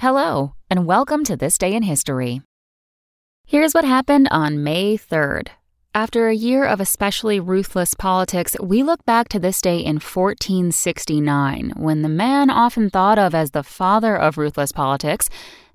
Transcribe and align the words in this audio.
Hello, 0.00 0.54
and 0.70 0.86
welcome 0.86 1.24
to 1.24 1.36
This 1.36 1.58
Day 1.58 1.74
in 1.74 1.82
History. 1.82 2.40
Here's 3.44 3.72
what 3.72 3.84
happened 3.84 4.28
on 4.30 4.62
May 4.62 4.96
3rd. 4.96 5.48
After 5.92 6.28
a 6.28 6.36
year 6.36 6.64
of 6.64 6.80
especially 6.80 7.40
ruthless 7.40 7.94
politics, 7.94 8.54
we 8.62 8.84
look 8.84 9.04
back 9.06 9.28
to 9.30 9.40
this 9.40 9.60
day 9.60 9.78
in 9.78 9.96
1469, 9.96 11.72
when 11.74 12.02
the 12.02 12.08
man 12.08 12.48
often 12.48 12.90
thought 12.90 13.18
of 13.18 13.34
as 13.34 13.50
the 13.50 13.64
father 13.64 14.16
of 14.16 14.38
ruthless 14.38 14.70
politics, 14.70 15.28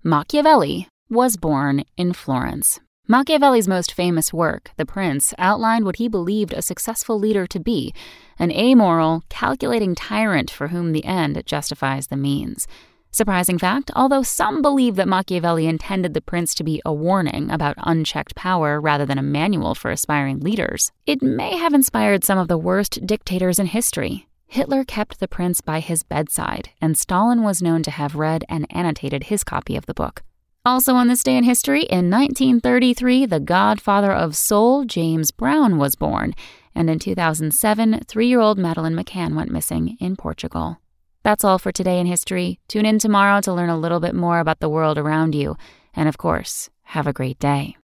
Machiavelli, 0.03 0.87
was 1.09 1.35
born 1.35 1.83
in 1.97 2.13
Florence. 2.13 2.79
Machiavelli's 3.09 3.67
most 3.67 3.91
famous 3.91 4.31
work, 4.31 4.71
The 4.77 4.85
Prince, 4.85 5.33
outlined 5.37 5.83
what 5.83 5.97
he 5.97 6.07
believed 6.07 6.53
a 6.53 6.61
successful 6.61 7.19
leader 7.19 7.45
to 7.47 7.59
be 7.59 7.93
an 8.39 8.53
amoral, 8.53 9.23
calculating 9.27 9.95
tyrant 9.95 10.49
for 10.49 10.69
whom 10.69 10.93
the 10.93 11.03
end 11.03 11.43
justifies 11.45 12.07
the 12.07 12.15
means. 12.15 12.69
Surprising 13.15 13.59
fact, 13.59 13.91
although 13.95 14.23
some 14.23 14.63
believe 14.63 14.95
that 14.95 15.07
Machiavelli 15.07 15.67
intended 15.67 16.15
the 16.15 16.21
prince 16.21 16.55
to 16.55 16.63
be 16.63 16.81
a 16.83 16.91
warning 16.91 17.51
about 17.51 17.75
unchecked 17.77 18.33
power 18.33 18.81
rather 18.81 19.05
than 19.05 19.19
a 19.19 19.21
manual 19.21 19.75
for 19.75 19.91
aspiring 19.91 20.39
leaders, 20.39 20.91
it 21.05 21.21
may 21.21 21.55
have 21.55 21.75
inspired 21.75 22.23
some 22.23 22.39
of 22.39 22.47
the 22.47 22.57
worst 22.57 23.05
dictators 23.05 23.59
in 23.59 23.67
history. 23.67 24.27
Hitler 24.47 24.83
kept 24.83 25.19
the 25.19 25.27
prince 25.27 25.61
by 25.61 25.79
his 25.79 26.01
bedside, 26.01 26.69
and 26.81 26.97
Stalin 26.97 27.43
was 27.43 27.61
known 27.61 27.83
to 27.83 27.91
have 27.91 28.15
read 28.15 28.45
and 28.49 28.65
annotated 28.71 29.25
his 29.25 29.43
copy 29.43 29.75
of 29.75 29.85
the 29.85 29.93
book. 29.93 30.23
Also 30.65 30.95
on 30.95 31.07
this 31.07 31.21
day 31.21 31.37
in 31.37 31.43
history, 31.43 31.83
in 31.83 32.09
1933, 32.09 33.27
the 33.27 33.39
godfather 33.39 34.11
of 34.11 34.35
soul, 34.35 34.85
James 34.85 35.29
Brown, 35.29 35.77
was 35.77 35.95
born, 35.95 36.33
and 36.73 36.89
in 36.89 36.97
2007, 36.97 37.99
three 38.07 38.27
year 38.27 38.39
old 38.39 38.57
Madeleine 38.57 38.95
McCann 38.95 39.35
went 39.35 39.51
missing 39.51 39.97
in 39.99 40.15
Portugal. 40.15 40.79
That's 41.23 41.45
all 41.45 41.57
for 41.57 41.71
today 41.71 41.99
in 41.99 42.05
history. 42.05 42.59
Tune 42.67 42.85
in 42.85 42.99
tomorrow 42.99 43.39
to 43.41 43.53
learn 43.53 43.69
a 43.69 43.79
little 43.79 43.99
bit 43.99 44.13
more 44.13 44.39
about 44.39 44.59
the 44.59 44.69
world 44.69 44.97
around 44.97 45.35
you. 45.35 45.55
And 45.95 46.09
of 46.09 46.17
course, 46.17 46.69
have 46.83 47.07
a 47.07 47.13
great 47.13 47.39
day. 47.39 47.77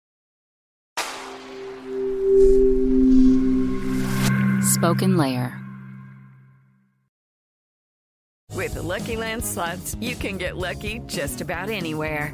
Spoken 4.61 5.17
Layer. 5.17 5.57
With 8.55 8.73
the 8.73 8.81
Lucky 8.81 9.15
Land 9.15 9.45
slots, 9.45 9.95
you 10.01 10.15
can 10.15 10.37
get 10.37 10.57
lucky 10.57 10.99
just 11.07 11.39
about 11.39 11.69
anywhere. 11.69 12.33